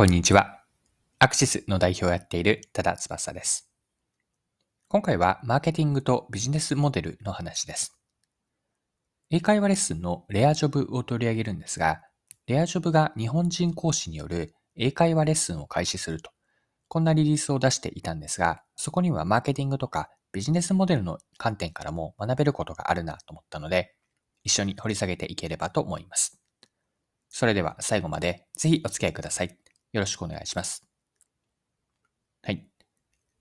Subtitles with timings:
[0.00, 0.62] こんにちは。
[1.18, 3.70] アクシスの代表をやっている多田翼です。
[4.88, 8.00] 今回はマーケティングとビジネスモデルの話です。
[9.28, 12.00] 英会話レッスンのレアジョブを取り上げるんですが、
[12.46, 16.30] レアジョブが日本人講師による英会話レッスンを開始すると、
[16.88, 23.94] こんなリリースを出していたんですが、そこにはマーケティングとかビジネスモデルの観点からも学べることがあるなと思ったので、
[24.44, 26.40] 一緒に掘り下げていければと思います。
[27.28, 29.58] それでは最後までぜひお付き合いください。
[29.92, 30.84] よろしくお願いします。
[32.42, 32.66] はい。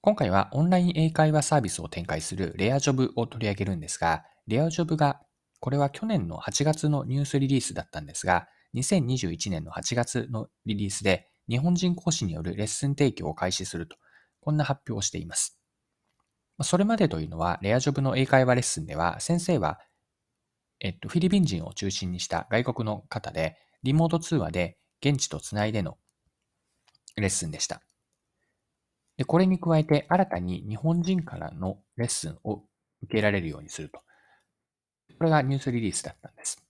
[0.00, 5.20] 今回はオンライン英会話サービスを展開するレアジョブを取り上げるんですが、レアジョブが、
[5.60, 13.96] これは去年の8月のニュースリリースだったんですが、2021年の8月のリリースで日本人講師によるレッスン提供を開始すると、
[14.40, 15.60] こんな発表をしています。
[16.62, 19.78] それまでというのは、レアジョブの英会話レッスンでは、先生は、
[20.80, 25.98] えっと、フィリピン人を中心にした外国の方で、リモート通話で現地とつないでの
[27.16, 27.82] レッスンでした。
[29.16, 32.62] で、これに加えて新たに日本人からのレッスンを
[33.02, 34.00] 受けられるようにすると。
[35.18, 36.64] これがニュースリリースだったんです。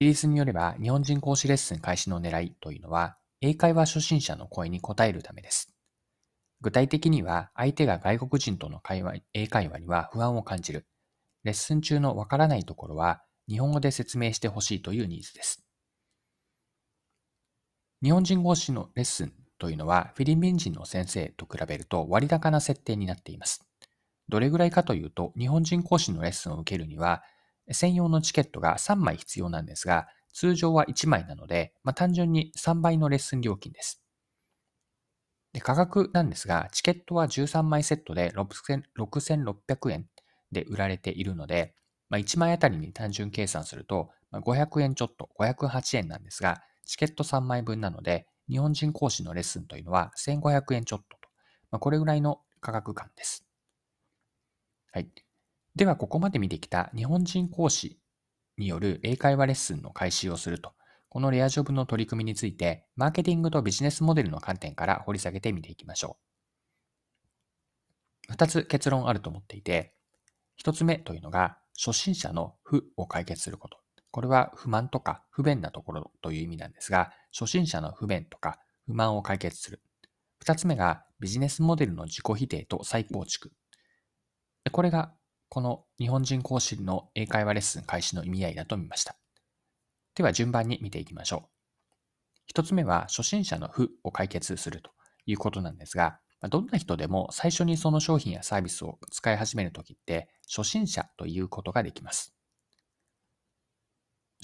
[0.00, 5.74] リリースによれば、日本人講師レッスン開始の狙いというのは、英会話初心者の声に応えるためです。
[6.62, 10.86] 具体的には、相手が外国人との会話、英会話には不安を感じる。
[11.44, 15.65] レッスン中のわからないところは、日本語で説明してほしいというニーズです。
[18.02, 23.66] 日本人講師のレッスンというのはフィリピン人の先生と比べると割高な設定になっています。
[24.28, 27.22] どれぐらいかというと、日本人講師のレッスンを受けるには、
[27.70, 34.02] 専用のチケットが3枚必要なんですが、通常は1枚なので、まあ、単純に3倍のレッスン料金です。
[35.52, 40.06] で価格なんですが、チケットは13枚セットで6600円
[40.52, 41.74] で売られているので、
[42.10, 51.28] まあ、1枚あたりに単純計算すると、500円ちょっと、508円なんですが、チケット3枚分なので、日本人講師のレッスンというのは1500円ちょっとと、
[51.70, 53.44] まあ、これぐらいの価格感です。
[54.92, 55.08] はい。
[55.74, 57.98] では、ここまで見てきた日本人講師
[58.56, 60.72] による英会話レッスンの開始をすると、
[61.08, 66.16] このレアジョブの取り組みについて、マーケティングとビジネスモデルの観点から掘り下げてみていきましょ
[68.28, 68.32] う。
[68.32, 69.94] 二つ結論あると思っていて、
[70.56, 73.78] 一つ目というのが、初心者の負を解決すること。
[74.16, 79.82] これは不満とか不便なところという意味なんですが、初心者の不便とか不満を解決する。
[80.38, 83.52] 二つ目がビジネスモデルの自己否定と再構築。
[84.72, 85.12] これが
[85.50, 89.16] この日本人講師の英会話レッスン開始の意味合いだと見ました。
[90.14, 91.50] では順番に見ていきましょ
[91.90, 91.92] う。
[92.46, 94.92] 一つ目は初心者の負を解決すると
[95.26, 102.35] いうことなんですが、どんな人でも最初にその商品やサービスを使い始めるときって初心者ということができます。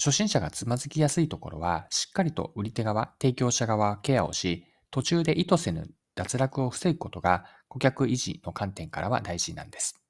[0.03, 10.03] 初心者がつまずきやすいところは、しっかりと売り手側、提供者側ケアをし、途中で意図せぬ脱落を防ぐことが顧客維持の観点からは大事なんです。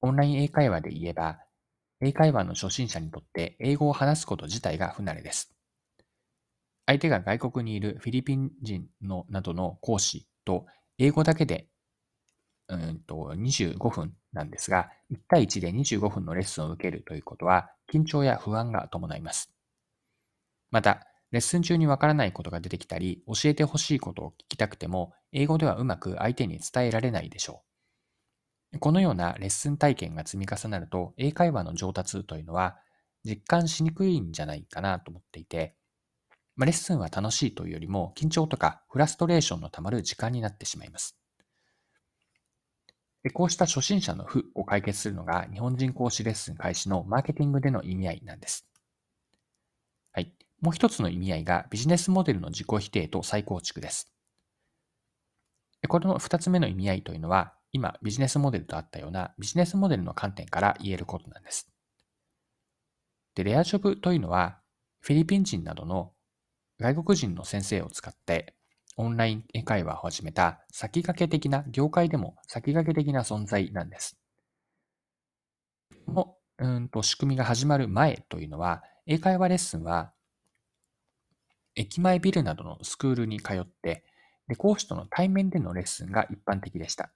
[0.00, 1.38] オンライン英会話で言えば、
[2.00, 5.54] 英会話の初心者にとって英語を話すこと自体が不慣れです。
[6.86, 10.66] 相手が外国にいるフィリピン人のなどの講師と
[10.98, 11.68] 英語だけで
[12.68, 19.52] うんと25分なんですが、1対1で25分のレッスンを受けるということは、緊張や不安が伴います。
[20.70, 27.62] また、レッスン中にわからないことが出てきたり、教えてほしいことを聞きたくても、英語ではうまく相手に伝えられないでしょ
[28.72, 28.78] う。
[28.80, 32.76] このようなレッスン体験が積み重なると、英会話の上達というのは
[33.24, 35.76] 実感しにくいんじゃないかなと思っていて、
[36.56, 41.16] まレッスンは楽しいというよりも、緊張とかフラストレーションのたまる時間になってしまいます。
[43.24, 48.68] でこうした初心者の負を解決するのが日本人講師レッスン開始のマーケティングでの意味合いなんです。
[50.12, 50.32] はい。
[50.60, 54.12] もう一つの意味合いがビジネスモデルの自己否定と再構築です。
[55.88, 61.72] これの二つ目の意味合いというのは、今ビジネスモデルとあったようなビジネスモデルの観点から言えることなんです。
[63.34, 64.60] で、レアジョブというのは、
[65.00, 66.12] フィリピン人などの
[66.78, 68.54] 外国人の先生を使って
[68.96, 74.16] オンライン英会話を始めた先駆け的な、業界でも先駆け的な存在なんです。
[76.06, 80.12] このうんと仕組みが始まる前というのは、英会話レッスンは、
[81.74, 84.04] 駅前ビルなどのスクールに通って、
[84.46, 87.10] で講師との対面でのレッスンが一般的でした。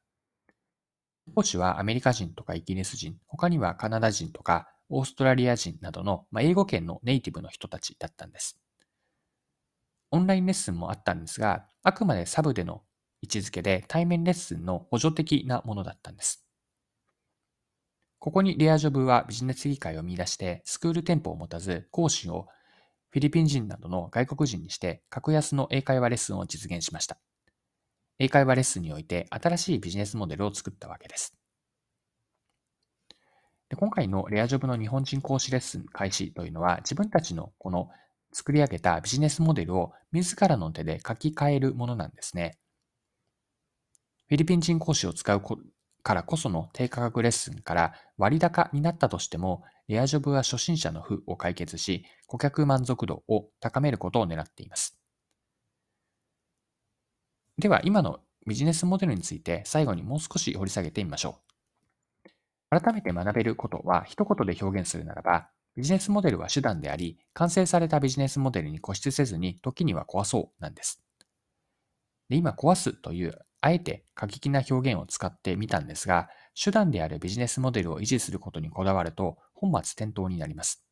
[1.34, 8.58] 講師はアメリカ人とかイギリス人、他にはカナダ人とかオーストラリア人などの、まあ、英語圏のネイティブの人たちだったんです。
[10.10, 12.82] オンラインレッスンもあったんですが、あくまでサブでの
[13.22, 16.44] 位置づけで対面レッスンの補助的なものだったんです。
[18.18, 22.48] ここにレアジョブはビジネス議会を見出して、スクール店舗を持たず、講師を
[23.10, 27.18] フィリピン人などの外国人にして格安の英会話レッスンを実現しました。
[28.18, 31.34] 英会話レッスンにおいて新しいビジネスモデルを作ったわけです。
[33.70, 37.90] で今回のレアジョブの日本人講師レッスン開始というのは自分たちのこの
[38.32, 42.58] 作り上げたビジネスモデルを自らの手で書き換えるものなんですね。
[44.28, 45.42] フィリピン人講師を使う
[46.02, 54.98] からこその低価格レッスンから割高になったとしても、レアジョブは初心者の負を解決し、顧客満足度を高めることを狙っています。
[57.58, 61.40] では、今のビジネスモデルについて最後にもう少し掘り下げてみましょ
[62.74, 62.80] う。
[62.80, 65.48] 改めて学べることは一言で表現するならば、
[65.78, 71.04] ビジネスモデルは手段であり、完成されたビジネスモデルに固執せずに時には壊そうなんです。
[72.28, 76.30] で今、壊すというあえて過激な表現を使ってみたんですが、
[76.60, 80.84] 手段であるビジネスモデルを維持することにこだわると本末転倒になります。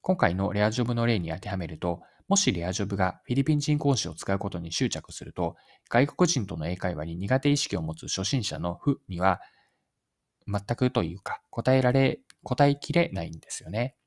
[0.00, 5.56] 今回のレアジョブの例に当てはめると、もしレアジョブがフィリピン人講師を使うことに執着すると、
[5.90, 9.42] 外国人との英会話に苦手意識を持つ初心者の負には、
[10.46, 13.97] 全くというか答えられ、答えきれないんですよね。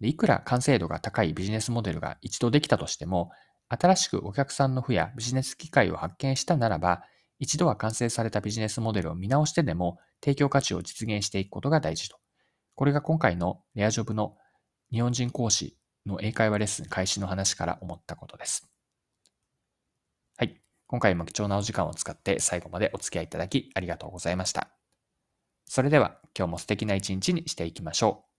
[0.00, 3.30] でいくら完成度が高いビジネスモデルが一度できたとしても、
[3.68, 7.02] 新しくお客さんの負やビジネス機会を発見したならば、
[7.38, 12.18] 一度は完成されたビジネスモデルを見直してでも提供価値を実現していくことが大事と。
[12.74, 14.36] これが今回のレアジョブの
[14.90, 15.76] 日本人講師
[16.06, 18.68] の英会話レッスン開始の話から思ったことです。
[20.36, 20.60] はい。
[20.86, 24.70] 今回も貴重なお時間を使って最後までお付き合いいただきありがとうございました。
[25.66, 28.33] それでは今日も素敵な一日にしていきましょう。